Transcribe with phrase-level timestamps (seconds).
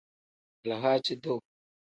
[0.63, 1.39] Alahaaci-duu.